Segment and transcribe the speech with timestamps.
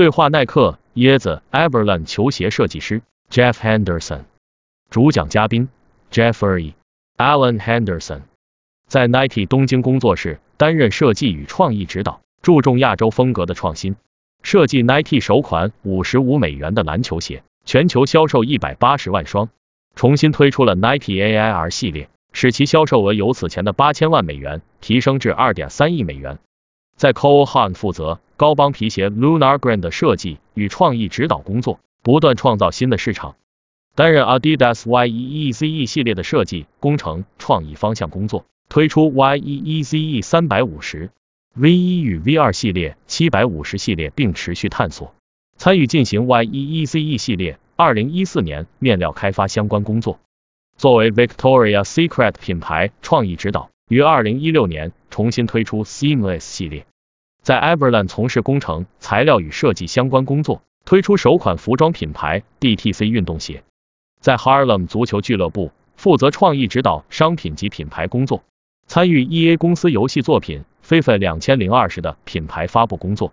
[0.00, 4.22] 对话耐克、椰子、Everland 球鞋设计师 Jeff Henderson，
[4.88, 5.68] 主讲嘉宾
[6.10, 6.72] Jeffrey
[7.18, 8.22] Allen Henderson，
[8.86, 13.96] 在 Nike 东京工作室担任设计与创意指导，注重亚洲风格的创新，
[14.42, 19.50] 设计 Nike 首款五十五美元的篮球鞋，全球销售一百八十万双，
[19.96, 26.38] 重新推出了 Nike AIR 系列，使其销售额由此前的八千万美元提升至二点三亿美元。
[27.00, 33.36] 在 Cole Haan 负责高帮皮鞋 Lunar Green 的设计与创意指导工作，不断创造新的市场。
[33.94, 41.08] 担任 Adidas YEEZE 系列的设计、工程、创意方向工作，推出 YEEZE 三百五十、
[41.54, 45.14] V 一与 V 二系列、七百五十系列，并持续探索
[45.56, 50.20] 参与进行 YEEZE 系列二零一四年面料开发相关工作。
[50.76, 56.84] 作为 Victoria Secret 品牌创意指导，于二零一六年重新推出 Seamless 系列。
[57.42, 63.64] 在 Everland 从事工程、材料与设计相关工作，推出首款服装品牌 DTC 运动鞋。
[64.20, 68.44] 在 Harlem 足球俱乐部负责创意指导商品及品牌工作，
[68.86, 73.32] 参与 EA 公司游戏作品 FIFA 两千零二十的品牌发布工作。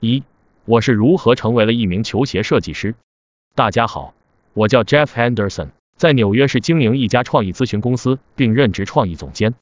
[0.00, 0.22] 一，
[0.64, 2.94] 我是如何成为了一名球鞋设计师？
[3.54, 4.14] 大家好，
[4.54, 9.52] 我叫 Jeff Henderson，在纽约市经营一家创意咨询公司，并任职创意总监。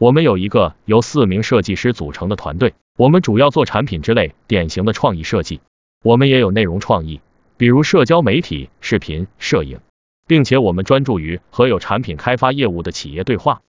[0.00, 2.72] 我们有一个由四名设计师组成的团队。
[2.96, 5.60] 我们主要做产品之类典型的创意设计，
[6.02, 7.20] 我们也有内容创意，
[7.58, 9.78] 比如社交媒体、视频、摄影，
[10.26, 13.60] 并且我们专注于和有产品开发业务的企业对话。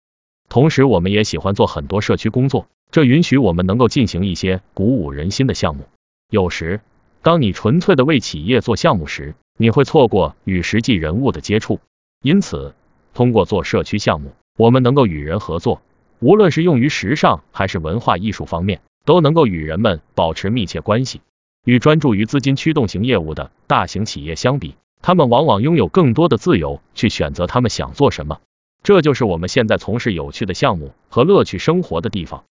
[0.48, 5.88] 同时，我们也喜欢做很多社区工作，这允许我们能够进行一些鼓舞人心的项目。
[6.30, 6.80] 有时，
[7.22, 11.80] 当你纯粹的为企业做项目时，你会错过与实际人物的接触。
[12.22, 12.72] 因此，
[13.14, 15.82] 通过做社区项目，我们能够与人合作，
[16.20, 18.80] 无论是用于时尚还是文化艺术方面。
[19.04, 21.20] 都能够与人们保持密切关系。
[21.64, 28.40] 与专注于资金驱动型业务的大型企业相比，他们往往拥有更多的自由去选择他们想做什么。
[28.82, 32.44] 这就是我们现在从事有趣的项目和乐趣生活的地方。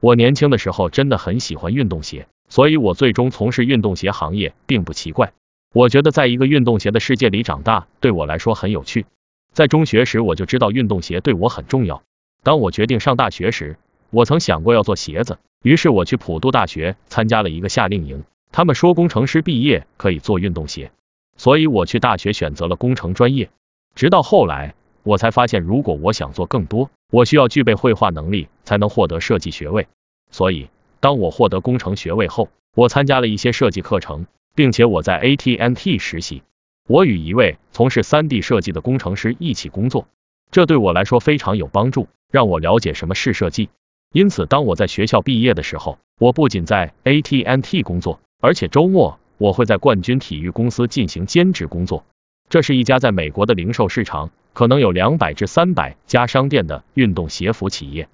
[0.00, 5.32] 我年轻的时候真的很喜欢运动鞋，所以我最终从事运动鞋行业并不奇怪。
[5.72, 9.06] 我觉得在一个运动鞋的世界里长大对我来说很有趣。
[9.52, 12.02] 在中学时我就知道运动鞋对我很重要。
[12.44, 13.76] 当我决定上大学时，
[14.10, 15.38] 我曾想过要做鞋子。
[15.62, 18.22] 于是我去普渡大学参加了一个夏令营，
[18.52, 20.92] 他们说工程师毕业可以做运动鞋，
[21.38, 23.48] 所以我去大学选择了工程专业。
[23.94, 29.88] 直到后来，我才发现如果我想做更多，我需要具备绘画能力才能获得设计学位。
[30.30, 30.68] 所以，
[31.00, 36.42] 当我获得工程学位后，我参加了一些设计课程，并且我在 AT&T 实习。
[36.86, 40.06] 我与一位从事 3D 设计的工程师一起工作，
[40.50, 43.68] 这对我来说非常有帮助，让我了解什么是设计。
[44.12, 52.04] 因此，当我在学校毕业的时候，我不仅在 AT&T 工作，而且周末我会在冠军体育公司进行兼职工作。
[52.48, 58.08] 这是一家在美国的零售市场可能有两百至三百家商店的运动鞋服企业。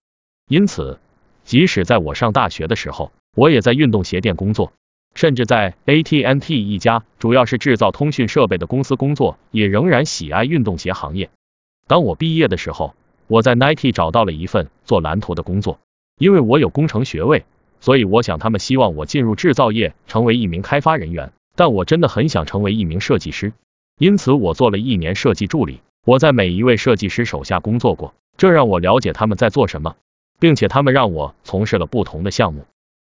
[0.50, 0.98] 因此，
[1.44, 4.75] 即使在我上大学的时候，我也在运动鞋店工作，
[5.14, 11.30] 甚至在 AT&T 一家主要是制造通讯设备的公司工作，也仍然喜爱运动鞋行业。
[11.86, 12.94] 当我毕业的时候，
[13.30, 15.78] 我在 Nike 找到了一份做蓝图的工作。
[16.18, 17.44] 因为我有工程学位，
[17.80, 21.32] 所以我想他们希望我进入制造业，成为一名开发人员。
[21.54, 23.52] 但我真的很想成为一名设计师，
[23.98, 25.80] 因此我做了一年设计助理。
[26.04, 29.94] 我在每一位设计师手下工作过，这让我了解他们在做什么，
[30.41, 32.64] 并且他们让我从事了不同的项目。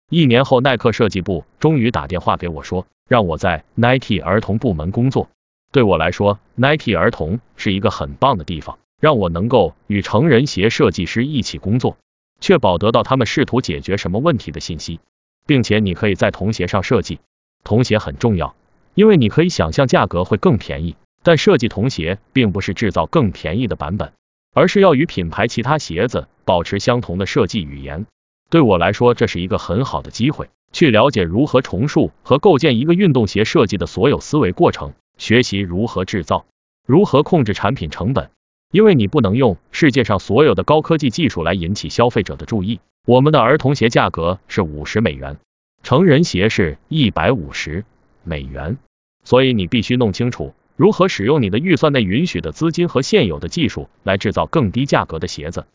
[0.10, 5.30] 一年后，耐克设计部终于打电话给我说，让我在 Nike 儿童部门工作。
[5.72, 11.98] 对我来说，Nike 儿童是一个很棒的地方，让我能够与成人鞋设计师一起工作。
[12.42, 15.00] 确保得到他们试图解决什么问题的信息，
[15.46, 17.20] 并且你可以在童鞋上设计。
[17.64, 18.56] 童鞋很重要，
[18.94, 20.96] 因为你可以想象价格会更便宜。
[21.22, 24.14] 但设计童鞋并不是制造更便宜的版本，
[24.54, 28.06] 而是要与品牌其他鞋子保持相同的设计语言。
[28.50, 36.46] 对我来说，这是一个很好的机会，去了解如何重塑和构建一个运动鞋设计的所有思维过程，学习如何制造，
[36.88, 38.32] 如何控制产品成本。
[38.72, 42.80] 因为你不能用世界上所有的高科技技术来引起消费者的注意。
[43.06, 45.38] 我们的儿童鞋价格是五十美元，
[45.82, 47.84] 成人鞋是一百五十
[48.24, 48.78] 美元，
[49.24, 55.66] 所以你必须弄清楚如何使用你的预算内允许的资金和现有的技术来制造更低价格的鞋子。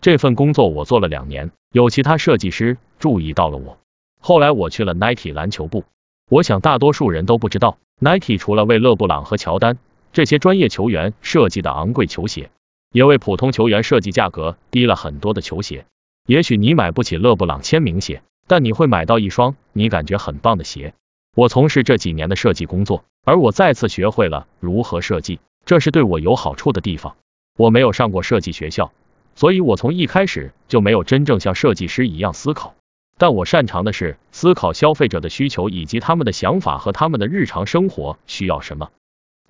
[0.00, 3.78] 这份工作我做了两年，有其他设计师注意到了我。
[4.18, 5.84] 后来我去了 Nike 篮球部。
[6.28, 9.78] 我想大多数人都不知道，Nike 除了为勒布朗和乔丹。
[10.12, 12.50] 这些专业球员设计的昂贵球鞋，
[12.92, 15.86] 也为普通球员设计价格低了很多的球鞋。
[16.26, 20.94] 也许你买不起勒布朗签名鞋，但你会买到一双你感觉很棒的鞋。
[21.34, 27.16] 我从事这几年的设计工作，而我再次学会了如何设计，这是对我有好处的地方。
[27.56, 28.92] 我没有上过设计学校，
[29.34, 32.74] 所以我从一开始就没有真正像设计师一样思考。
[33.16, 38.90] 但我擅长的是思考消费者的需求以及他们的想法和他们的日常生活需要什么。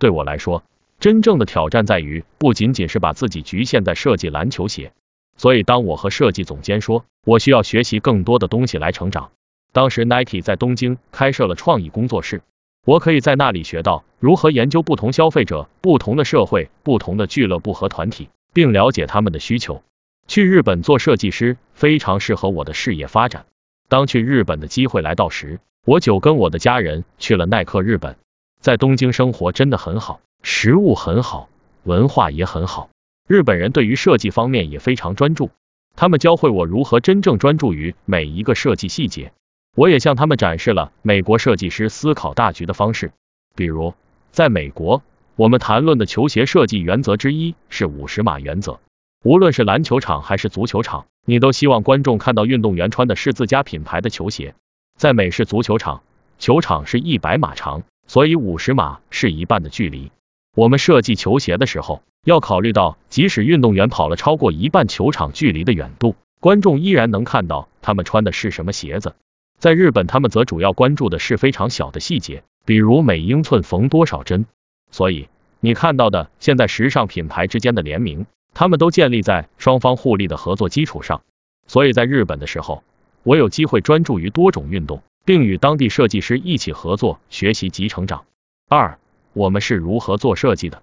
[0.03, 0.65] 对我来说，
[0.99, 4.93] 真正的挑战在于不仅仅是把自己局限在设计篮球鞋。
[5.37, 9.31] 所以，当我和设计总监说我需要学习更多的东西来成长，
[9.73, 12.43] 当时 Nike 在东京开设了创意工作室，
[12.85, 19.85] 我可以在那里学到如何研究不同消费者、不同的社会、不同的俱乐部和团体，并了解他们的需求。
[20.27, 23.47] 去日本做设计师非常适合我的事业发展。
[23.89, 28.17] 当去日本的机会来到时，我就跟我的家人去了耐克日本。
[28.63, 31.49] 在东京生活真的很好，食物很好，
[31.83, 32.91] 文化也很好。
[33.27, 35.51] 日本人对于设计方面也非常专注，
[35.97, 39.33] 他们教会我如何真正专注于每一个设计细节。
[39.75, 43.11] 我也向他们展示了美国设计师思考大局的方式。
[43.57, 43.95] 比如，
[44.31, 45.03] 在美国，
[45.35, 48.79] 我们谈论的球鞋设计原则之一是五十码原则。
[49.25, 54.55] 无论是篮球场还是足球场，你都希望观众看到运动员穿的是自家品牌的球鞋。
[54.97, 56.05] 在美式足球场，
[56.39, 60.11] 球场是一百码长，所以五十码是一半的距离。
[60.55, 69.15] 我们设计球鞋的时候，要考虑到，即使运动员跑了超过一半球场距离的远度，观众依然能看到他们穿的是什么鞋子。
[69.59, 74.47] 在日本，他们则主要关注的是非常小的细节，比如每英寸缝多少针。
[74.91, 75.29] 所以，
[75.61, 78.27] 你看到的现在时尚品牌之间的联名。
[78.55, 81.23] 他们都建立在双方互利的合作基础上，
[81.67, 82.85] 所以在日本的时候，
[83.23, 88.25] 我有机会专注于多种运动，并与当地设计师一起合作学习及成长。
[88.69, 88.99] 二，
[89.33, 90.83] 我们是如何做设计的？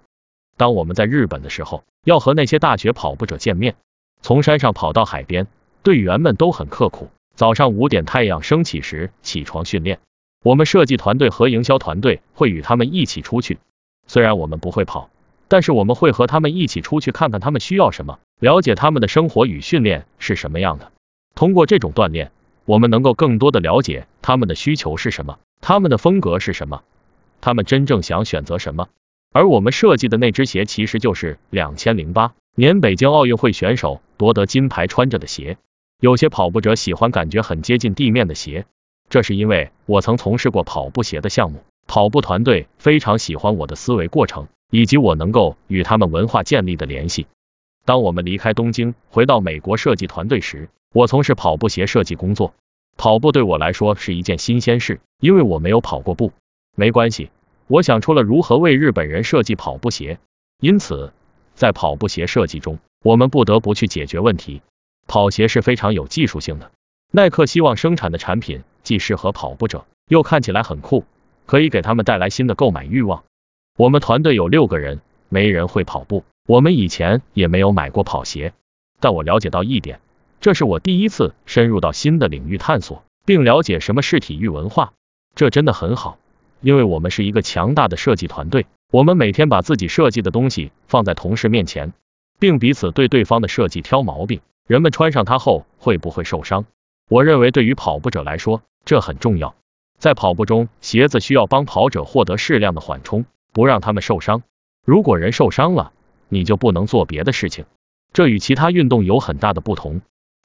[0.56, 3.76] 当我们在日本的时候，要和那些大学跑步者见面，
[4.22, 5.46] 从山上跑到海边，
[5.82, 7.10] 队员们都很刻苦。
[7.34, 9.98] 早上五点太阳升起时起床训练，
[10.44, 13.58] 我们设计团队和营销团队会与他们一起出去，
[14.06, 15.08] 虽然我们不会跑。
[15.48, 20.92] 但是我们会和他们一起出去看看他们需要什么，了解他们的生活与训练是什么样的。
[21.34, 22.30] 通过这种锻炼，
[22.70, 26.84] 我们能够更多的了解他们的需求是什么，他们的风格是什么，
[27.40, 28.88] 他们真正想选择什么。
[29.32, 35.58] 而我们设计的那只鞋其实就是两千零八年北京奥运会选手夺得金牌穿着的鞋。
[36.00, 38.66] 有些跑步者喜欢感觉很接近地面的鞋，
[39.08, 44.46] 这是因为我曾从事过跑步鞋的项目，跑步团队非常喜欢我的思维过程。
[44.70, 47.26] 以及我能够与他们文化建立的联系。
[47.84, 52.54] 当我们离开东京，回到美国设计团队时，我从事跑步鞋设计工作。
[52.96, 56.32] 跑步对我来说是一件新鲜事，因为我没有跑过步。
[56.76, 57.30] 没关系，
[57.66, 60.18] 我想出了如何为日本人设计跑步鞋。
[60.60, 61.12] 因此，
[61.54, 64.60] 在跑步鞋设计中，我们不得不去解决问题。
[65.06, 66.70] 跑鞋是非常有技术性的。
[67.10, 71.04] 耐克希望生产的产品既适合跑步者，又看起来很酷，
[71.46, 73.24] 可以给他们带来新的购买欲望。
[73.78, 76.24] 我们团队有六个人，没人会跑步。
[76.46, 78.52] 我们以前也没有买过跑鞋，
[79.00, 80.00] 但我了解到一点，
[80.40, 84.92] 这是我第一次深入到新的领域探索，并了解什么是体育文化。
[85.34, 86.18] 这真的很好，
[86.60, 88.66] 因为我们是一个强大的设计团队。
[88.90, 91.92] 我们每天把自己设计的东西放在同事面前，
[92.38, 94.40] 并彼此对对方的设计挑毛病。
[94.66, 96.64] 人们穿上它后会不会受伤？
[97.08, 99.54] 我认为对于跑步者来说，这很重要。
[99.98, 103.26] 在跑步中，鞋子需要帮跑者获得适量的缓冲。
[103.52, 104.44] 不让他们受伤。
[104.86, 105.92] 如果人受伤了，
[106.28, 107.64] 你就不能做别的事情。
[108.12, 110.00] 这与其他运动有很大的不同。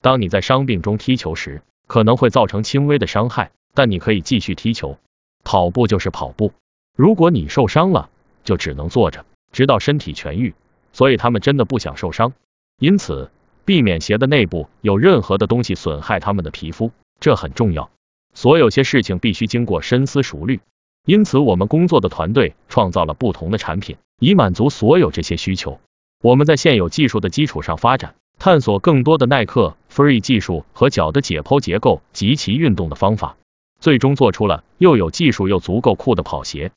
[0.05, 4.99] 当你在伤病中踢球时，可能会造成轻微的伤害，但你可以继续踢球。
[5.43, 6.53] 跑步就是跑步。
[6.95, 8.11] 如果你受伤了，
[8.43, 10.53] 就只能坐着，直到身体痊愈。
[10.93, 12.33] 所以他们真的不想受伤，
[12.77, 13.31] 因此
[13.65, 17.89] 避免鞋的内部有任何的东西损害他们的皮肤，这很重要。
[18.35, 20.59] 所有些事情必须经过深思熟虑。
[21.07, 25.79] 因此，我们工作的团队创造了不同的产品，以满足所有这些需求。
[26.21, 28.13] 我们在现有技术的基础上发展，
[28.45, 33.37] 探索更多的耐克 Free 技术和脚的解剖结构及其运动的方法，
[33.79, 36.71] 最终做出了又有技术又足够酷的跑鞋。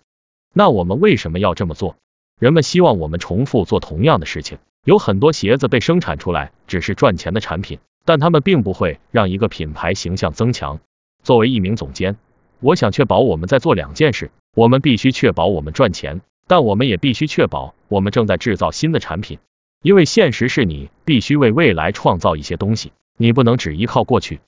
[0.54, 1.96] 那我们为什么要这么做？
[2.40, 4.56] 人们希望我们重复做同样的事情。
[4.86, 10.80] 有很多鞋子被生产出来只是赚钱的产品，但他们并不会让一个品牌形象增强。
[11.22, 12.16] 作为一名总监。
[12.60, 19.38] 我想确保我们在做两件事，我们必须确保我们赚钱，但我们也必须确保我们正在制造新的产品。
[19.82, 24.40] 因为现实是你必须为未来创造一些东西，你不能只依靠过去。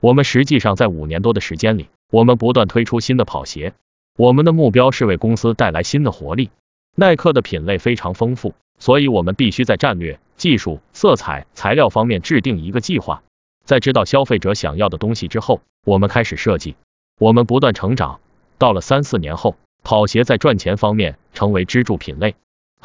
[0.00, 3.74] 我们实际上在五年多的时间里，我们不断推出新的跑鞋。
[4.18, 6.50] 我们的目标是为公司带来新的活力。
[6.94, 13.22] 耐克的品类非常丰富，所以我们必须在战略、技术、色彩、材料方面制定一个计划。
[13.64, 16.74] 在知道消费者想要的东西之后，我们开始设计。
[17.18, 18.20] 我们不断成长，
[18.58, 22.34] 到了三四年后，跑鞋在赚钱方面成为支柱品类，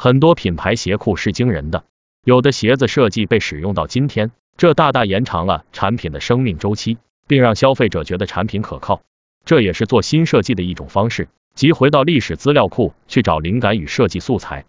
[0.00, 1.82] 很多品牌鞋库是惊人的，
[2.22, 9.02] 有的鞋子设计被使用到今天，这大大延长了产品的生命周期，并让消费者觉得产品可靠。
[9.44, 11.26] 这也是做新设计的一种方式，
[11.56, 14.66] 即回到历史资料库去找灵感与设计素材。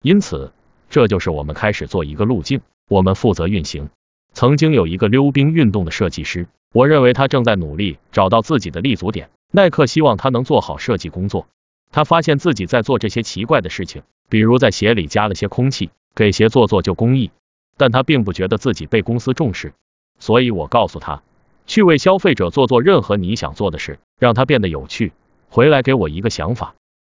[0.00, 0.50] 因此，
[0.88, 3.90] 这就是我们开始做一个路径，我们负责运行。
[4.32, 9.28] 曾经有一个溜冰运动的设计师，我认为他正在努力找到自己的立足点。
[9.52, 11.48] 耐克希望他能做好设计工作。
[11.92, 17.30] 他发现自己在做这些奇怪的事情，比如在鞋里加了些空气，给鞋做做旧工艺。
[17.76, 19.74] 但他并不觉得自己被公司重视，
[20.18, 21.22] 所以我告诉他，
[21.66, 25.12] 去为消费者做做任何你想做的事，让它变得有趣。
[25.48, 26.74] 回来给我一个想法。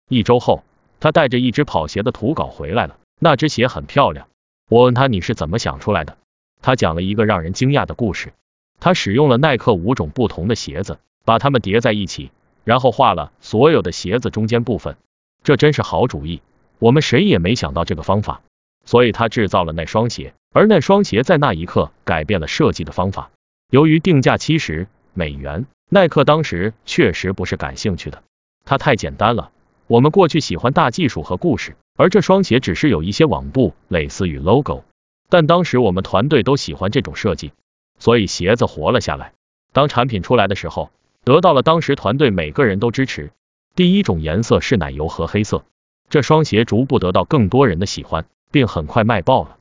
[0.09, 0.63] 一周后，
[1.01, 2.97] 他带着一只跑鞋的图稿回来了。
[3.19, 4.29] 那只鞋很漂亮。
[4.69, 6.17] 我问他你是怎么想出来的？
[6.63, 8.33] 他讲了一个让人惊讶的故事。
[8.81, 12.31] 他使用了耐克五种不同的鞋子，把它们叠在一起，
[12.65, 14.97] 然后画了所有的鞋子中间部分。
[15.43, 16.41] 这真是好主意，
[16.83, 18.43] 我们谁也没想到这个方法。
[18.85, 23.31] 所以他制造了那双鞋，而那双鞋在那一刻改变了设计的方法。
[23.71, 28.25] 由于定价七十美元，耐克当时确实不是感兴趣的，
[28.65, 29.53] 它太简单了。
[29.87, 34.83] 我们过去喜欢大技术和故事，而这双鞋只是有一些网布、蕾丝与 logo。
[35.29, 37.53] 但当时我们团队都喜欢这种设计，
[38.01, 39.35] 所以鞋子活了下来。
[39.73, 40.91] 当产品出来的时候，
[41.23, 43.31] 得到了当时团队每个人都支持。
[43.77, 45.65] 第一种颜色是奶油和黑色，
[46.13, 49.57] 这双鞋逐步得到更多人的喜欢，并很快卖爆了。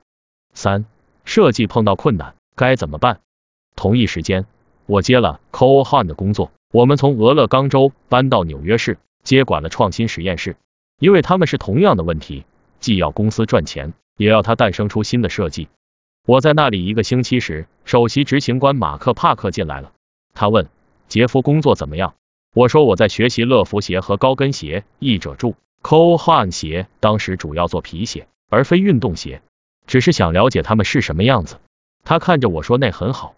[0.54, 0.84] 三、
[1.24, 3.22] 设计碰到困难该怎么办？
[3.78, 4.46] 同一时间，
[4.86, 10.58] 我接了 Cole Haan 的工作，我们从俄勒冈州搬到纽约市，接管了创新实验室，
[11.00, 12.44] 因为他们是同样的问题，
[12.82, 13.94] 既要公司赚钱。
[14.18, 15.70] 也要他诞生出新的设计。
[16.28, 19.94] 我在那里一个星期时，首席执行官马克帕克进来了。
[20.34, 20.68] 他问
[21.08, 22.14] 杰夫工作怎么样？
[22.54, 24.84] 我说我在学习乐福鞋和高跟鞋。
[25.00, 29.42] 译者注：Cole Haan 鞋当时主要做皮鞋，而非运动鞋，
[29.88, 31.60] 只是想了解他们是什么样子。
[32.04, 33.36] 他看着我说那很好，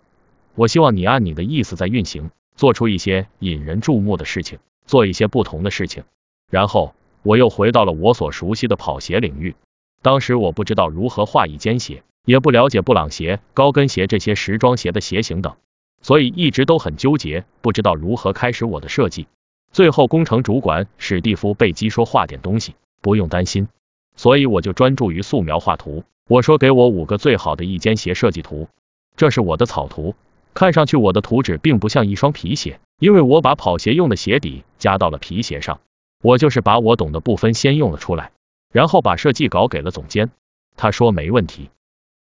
[0.55, 6.03] 我希望你按你的意思在运行，做出一些引人注目的事情，做一些不同的事情。
[6.49, 9.55] 然后我又回到了我所熟悉的跑鞋领域。
[10.01, 15.55] 当时我不知道如何画一间鞋，也不了解布朗鞋、高跟鞋这些时装鞋的鞋型等，
[16.01, 19.27] 所以一直都很纠结，不知道如何开始我的设计。
[19.73, 23.67] 最后工程主管史蒂夫贝基说画点东西，不用担心，
[24.15, 26.03] 所以我就专注于素描画图。
[26.29, 28.69] 我说给我五个最好的一间鞋设计图，
[29.17, 30.13] 这是我的草图，
[30.53, 35.81] 看上去我的图纸并不像一双皮鞋，因为我把跑鞋用的鞋底加到了皮鞋上，
[36.21, 38.31] 我就是把我懂的部分先用了出来。
[38.71, 40.29] 然后把设计稿给了总监，
[40.77, 41.69] 他说没问题。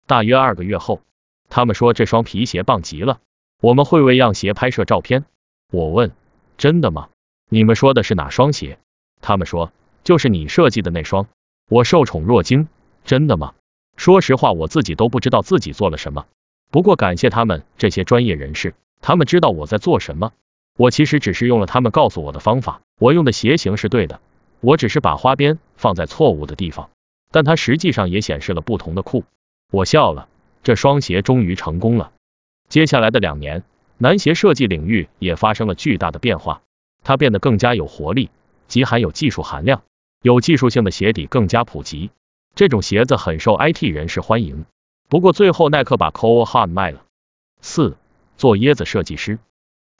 [0.07, 1.01] 大约二个月后，
[1.51, 3.21] 他们说这双皮鞋棒极了，
[3.61, 5.25] 我们会为样鞋拍摄照片。
[5.71, 6.13] 我问，
[6.57, 7.09] 真的吗？
[7.53, 8.79] 你们说的是哪双鞋？
[9.21, 9.73] 他们说，
[10.05, 11.27] 就是你设计的那双。
[11.69, 12.67] 我受宠若惊，
[13.05, 13.53] 真的吗？
[13.95, 16.25] 说实话，我自己都不知道自己做了什么。
[16.71, 20.33] 不过感谢他们这些专业人士，他们知道我在做什么。
[20.79, 24.23] 我其实只是用了他们告诉我的方法，我用的鞋型是对的。
[24.61, 26.89] 我只是把花边放在错误的地方，
[27.31, 29.25] 但它实际上也显示了不同的酷。
[29.71, 30.27] 我笑了，
[30.63, 32.13] 这双鞋终于成功了。
[32.71, 33.63] 接下来的两年，
[33.99, 36.63] 男鞋设计领域也发生了巨大的变化，
[37.05, 38.31] 它变得更加有活力，
[38.69, 39.83] 极含有技术含量，
[40.23, 42.11] 有技术性的鞋底更加普及。
[42.55, 44.65] 这种鞋子很受 IT 人士欢迎。
[45.09, 47.03] 不过最后耐克把 Cole Haan 卖了。
[47.61, 47.97] 四，
[48.37, 49.39] 做椰子设计师，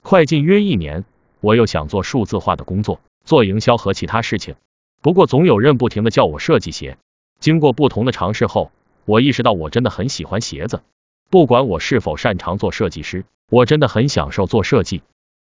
[0.01, 1.05] 快进约一年，
[1.39, 2.99] 我又想做数字化的工作。
[3.25, 4.55] 做营销和其他事情，
[5.01, 6.97] 不过总有人不停的叫我设计鞋。
[7.39, 8.71] 经过不同的尝试后，
[9.05, 10.81] 我意识到我真的很喜欢鞋子。
[11.29, 15.01] 不管我是否擅长做设计师，我真的很享受做设计。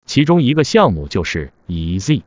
[0.10, 2.24] 其中一个项目就是 Easy。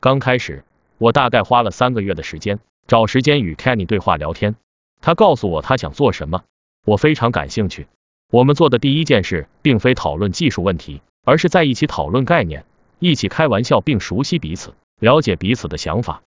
[0.00, 0.64] 刚开始，
[0.96, 4.54] 我大概花了三个月的时间，找时间与 Kenny 对话聊天。
[5.02, 6.44] 他告诉我他想做什么，
[6.86, 7.86] 我非常感兴趣。
[8.32, 12.64] 我们做的第一件事，并非讨论技术问题，而是在一起讨论概念，
[12.98, 14.72] 一起开玩笑，并熟悉彼此。
[14.98, 16.22] 了解彼此的想法。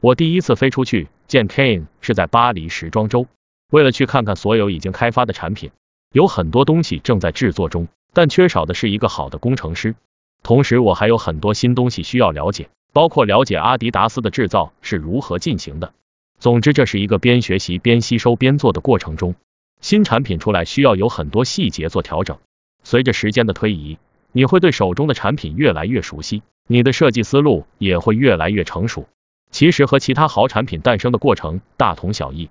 [0.00, 3.26] 我第一次飞出去见 Kane 是在巴黎时装周，
[3.72, 5.72] 为了去看看所有已经开发的产品，
[6.12, 9.96] 有很多东西正在制作中，但缺少的是一个好的工程师。
[10.44, 15.94] 同时，我还有很多新东西需要了解，包括了解阿迪达斯的制造是如何进行的。
[16.38, 19.34] 总之，这是一个边学习边吸收边做的过程中。
[19.80, 22.38] 新产品出来需要有很多细节做调整。
[22.82, 23.96] 随着时间的推移，
[24.32, 26.42] 你会对手中的产品越来越熟悉。
[26.66, 29.08] 你的设计思路也会越来越成熟，
[29.50, 32.50] 其实和其他好产品诞生的过程大同小异。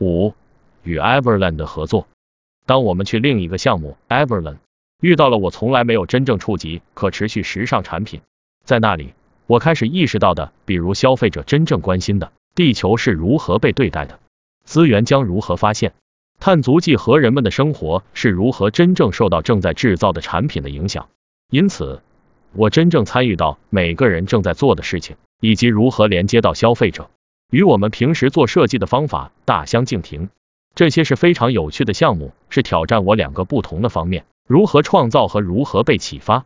[0.00, 0.34] 五、
[0.84, 2.06] 与 Everland 的合作。
[2.64, 4.58] 当我们去另一个项目 Everland，
[5.00, 8.20] 遇到了我从来没有真正触及可持续时尚产品，
[8.64, 9.14] 在那里
[9.46, 14.18] 我开始意识到的，比如消费者真正关心的，地球是如何被对待的，
[14.64, 15.92] 资源将如何发现，
[16.40, 21.08] 碳足迹和人们的生活是如何真正受到正在制造的产品的影响。
[21.50, 22.00] 因此，
[22.54, 27.10] 我真正参与到每个人正在做的事情，以及如何连接到消费者，
[27.50, 30.30] 与我们平时做设计的方法大相径庭。
[30.74, 36.44] 这些是非常有趣的项目，是挑战我两个不同的方面：如何创造和如何被启发。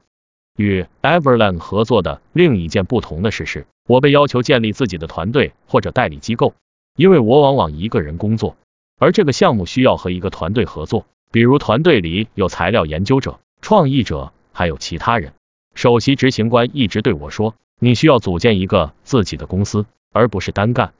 [0.56, 6.54] 与 Everland 合作的另一件不同的事是，我被要求建立自己的团队或者代理机构，
[6.96, 8.56] 因为我往往一个人工作，
[8.98, 15.32] 而这个项目需要和一个团队合作，比如团队里有材料研究者、创意者，还有其他人。
[15.74, 20.92] 首席执行官一直对我说，你需要组建一个自己的公司，而不是单干。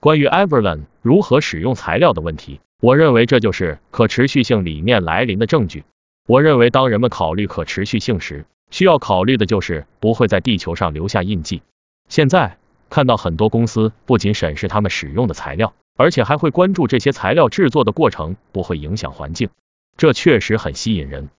[0.00, 5.84] 关于 Everland 如何使用材料的问题，我认为这就是可持续性理念来临的证据。
[6.28, 11.62] 我认为当人们考虑可持续性时，需要考虑的就是不会在地球上留下印记。
[12.10, 12.58] 现在
[12.90, 19.48] 看到很多公司不仅审视他们使用的材料，而且还会关注这些材料制作的过程不会影响环境，
[19.96, 21.30] 这确实很吸引人。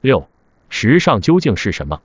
[0.00, 0.26] 六，
[0.70, 2.02] 时尚究竟是什么？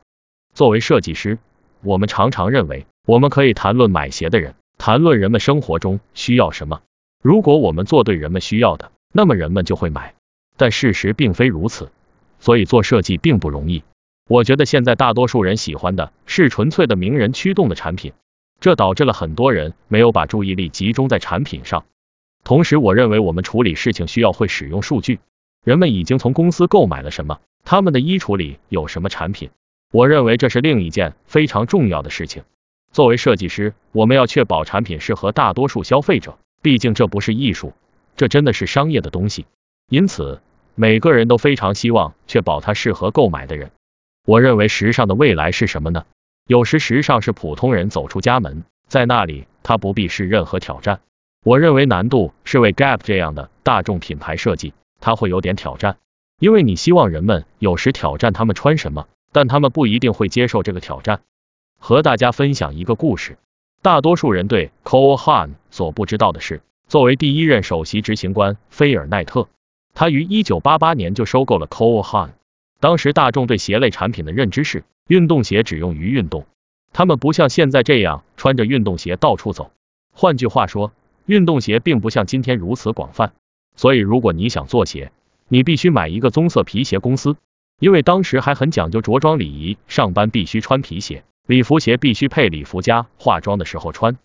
[0.53, 1.39] 作为设计师，
[1.81, 6.83] 我们常常认为我们可以谈论买鞋的人，谈论人们生活中需要什么。
[7.23, 10.13] 如果我们做对人们需要的，那么人们就会买。
[10.55, 11.91] 但事实并非如此，
[12.39, 13.83] 所以做设计并不容易。
[14.27, 18.13] 我觉得现在大多数人喜欢的是纯粹的名人驱动的产品，
[18.59, 21.85] 这导致了很多人没有把注意力集中在产品上。
[22.43, 25.19] 同时，我认为我们处理事情需要会使用数据。
[25.63, 27.39] 人们已经从公司购买了什么？
[27.65, 29.49] 他们的衣橱里有什么产品？
[29.91, 32.43] 我认为这是另一件非常重要的事情。
[32.91, 37.73] 作为设计师，我们要确保产品适合大多数消费者，毕竟这不是艺术，
[38.15, 39.45] 这真的是商业的东西。
[39.89, 40.41] 因此，
[40.79, 43.71] 每个人都非常希望确保它适合购买的人。
[44.27, 46.05] 我认为时尚的未来是什么呢？
[46.45, 50.99] 有时时尚是普通人走出家门，在那里他不必是任何挑战。
[51.43, 55.97] 我认为难度是为 Gap 这样的大众品牌设计，它会有点挑战，
[56.39, 61.21] 因为你希望人们有时挑战他们穿什么，但他们不一定会接受这个挑战。
[61.79, 63.39] 和大家分享一个故事，
[63.81, 69.47] 大多数人对 Cole Haan 所不知道的是，作为第一任首席执行官菲尔奈特，
[69.99, 72.29] 他于一九八八年就收购了 Cole Haan。
[72.79, 76.45] 当时大众对鞋类产品的认知是，运动鞋只用于运动，
[76.93, 79.71] 他们不像现在这样穿着运动鞋到处走。
[80.13, 80.91] 换句话说，
[81.25, 83.33] 运动鞋并不像今天如此广泛。
[83.75, 85.11] 所以，如果你想做鞋，
[85.47, 87.35] 你必须买一个棕色皮鞋公司，
[87.79, 94.19] 因为当时还很讲究着装礼仪，上班必须穿皮鞋，礼服鞋必须配礼服加化妆的时候穿。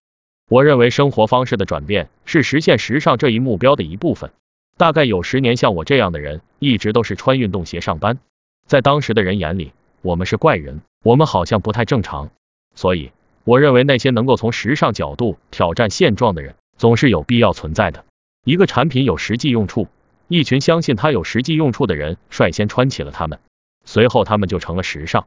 [0.50, 4.32] 我认为生活方式的转变是实现时尚这一目标的一部分。
[4.76, 8.18] 大概有十年，像我这样的人一直都是穿运动鞋上班。
[8.66, 12.30] 在当时的人眼里，我们是怪人，我们好像不太正常。
[12.74, 13.12] 所以，
[13.44, 18.04] 我认为那些能够从时尚角度挑战现状的人，总是有必要存在的。
[18.44, 19.88] 一个产品有实际用处，
[20.26, 23.38] 一群相信它有实际用处的人率先穿起了它们，
[23.84, 25.26] 随后他们就成了时尚。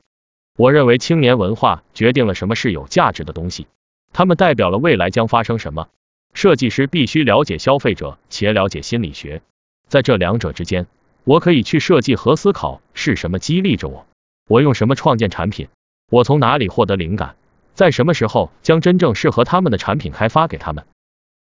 [0.58, 3.68] 我认为青年文化决定了什么是有价值的东西，
[4.12, 5.88] 它们代表了未来将发生什么。
[6.36, 9.42] 设计师必须了解消费者，且了解心理学，
[9.88, 10.86] 在这两者之间。
[11.24, 14.06] 我可以去设计和思考是什么激励着我，
[14.48, 15.70] 我用什么创建产品，
[16.12, 17.36] 我从哪里获得灵感，
[17.74, 20.86] 在什么时候将真正适合他们的产品开发给他们。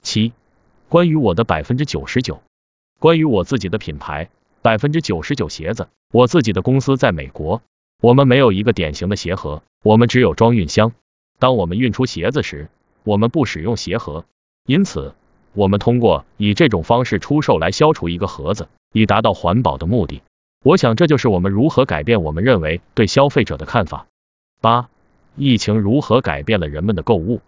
[0.00, 0.32] 七，
[0.88, 2.40] 关于我的百分之九十九，
[3.00, 4.30] 关于我自己的品牌，
[4.62, 7.62] 百分之九十九鞋子，我自己的公司在美国，
[8.00, 10.92] 我们没有一个典型的鞋盒，我们只有装运箱。
[11.40, 12.68] 当我们运出鞋子时，
[13.02, 14.24] 我们不使用鞋盒，
[14.66, 15.14] 因此
[15.52, 18.68] 我们通过以这种方式出售来消除一个盒子。
[18.96, 20.22] 以达到环保的目的，
[20.62, 24.06] 我想这就是我们如何改变我们认为对消费者的看法。
[24.60, 24.88] 八，
[25.34, 27.40] 疫情如何改变了人们的购物？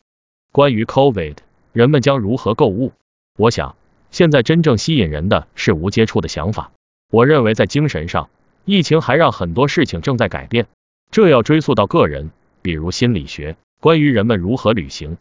[0.51, 1.37] 关于 COVID，
[1.73, 2.93] 人们将如何购物？
[3.39, 3.77] 我想，
[4.11, 6.73] 现在真正吸引人的是无接触的想法。
[7.13, 8.29] 我认为在精神上，
[8.65, 10.67] 疫情还让很多事情正在改变。
[11.13, 15.17] 这要追溯到个人，比如心理学，关于人们如何旅行，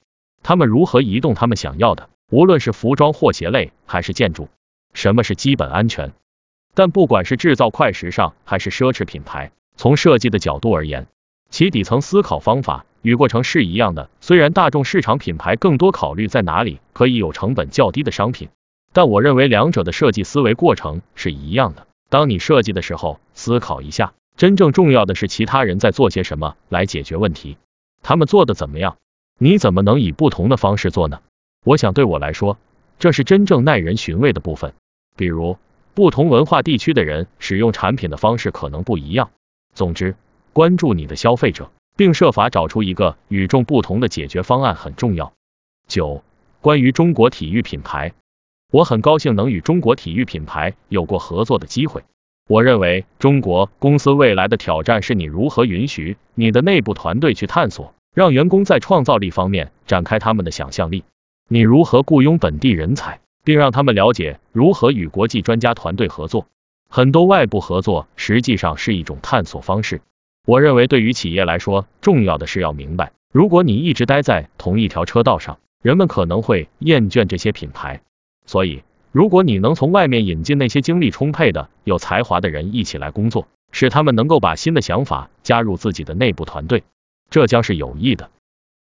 [0.48, 4.48] 他们如何移动他们想要的，无论是服装或鞋类，还是建筑。
[4.94, 6.14] 什么是基本安全？
[6.76, 11.08] 但不管是制造快时尚还是奢侈品牌，从设计的角度而言，
[11.50, 14.12] 其底层思考方法与过程是一样的。
[14.22, 18.50] 虽然大众市场品牌更多考虑在哪里可以有成本较低的商品，
[18.94, 21.88] 但我认为两者的设计思维过程是一样的。
[22.08, 27.58] 当你设计的时候，思考一下，真正重要的是其他人在做些什么来解决问题，
[28.04, 28.98] 他们做的怎么样？
[29.38, 31.20] 你怎么能以不同的方式做呢？
[31.66, 32.58] 我想对我来说，
[33.00, 34.74] 这是真正耐人寻味的部分。
[35.18, 35.58] 比如，
[35.94, 39.32] 不同文化地区的人使用产品的方式可能不一样。
[39.74, 40.16] 总之，
[40.54, 45.34] 关注你的消费者，并设法找出一个与众不同的解决方案很重要。
[45.88, 46.24] 九、
[46.62, 48.14] 关于中国体育品牌，
[48.72, 52.04] 我很高兴能与中国体育品牌有过合作的机会。
[52.48, 61.04] 我认为中国公司未来的挑战是你如何允许你的内部团队去探索，让员工在创造力方面展开他们的想象力。
[61.50, 66.48] 你如何雇佣本地人才，并让他们了解如何与国际专家团队合作。
[66.90, 70.02] 很多外部合作实际上是一种探索方式。
[70.48, 78.02] 我认为对于企业来说，重要的是要明白，如果你一直待在同一条车道上，人们可能会厌倦这些品牌。
[78.46, 86.84] 所以，如果你能从外面引进那些精力充沛的、有才华的人一起来工作，使他们能够把新的想法加入自己的内部团队，
[87.30, 88.30] 这将是有益的。